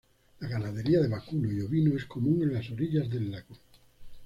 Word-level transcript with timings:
La 0.39 0.47
ganadería 0.49 0.99
de 0.99 1.07
vacuno 1.07 1.51
y 1.51 1.61
ovino 1.61 1.95
es 1.95 2.05
común 2.05 2.41
en 2.41 2.55
las 2.55 2.67
orillas 2.71 3.07
del 3.07 3.29
lago. 3.29 3.55